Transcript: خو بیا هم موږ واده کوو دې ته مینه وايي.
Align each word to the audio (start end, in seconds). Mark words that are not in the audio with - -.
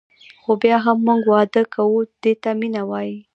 خو 0.41 0.51
بیا 0.61 0.77
هم 0.85 0.97
موږ 1.07 1.21
واده 1.33 1.63
کوو 1.73 1.99
دې 2.21 2.33
ته 2.41 2.49
مینه 2.59 2.81
وايي. 2.89 3.17